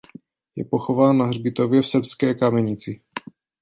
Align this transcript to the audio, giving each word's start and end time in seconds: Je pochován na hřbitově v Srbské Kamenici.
Je 0.55 0.63
pochován 0.65 1.17
na 1.17 1.25
hřbitově 1.25 1.81
v 1.81 1.87
Srbské 1.87 2.33
Kamenici. 2.33 3.01